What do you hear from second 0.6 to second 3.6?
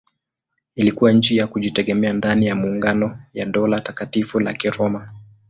Ilikuwa nchi ya kujitegemea ndani ya maungano ya